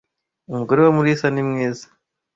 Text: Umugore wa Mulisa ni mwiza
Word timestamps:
Umugore 0.51 0.79
wa 0.81 0.91
Mulisa 0.97 1.27
ni 1.31 1.43
mwiza 1.49 1.85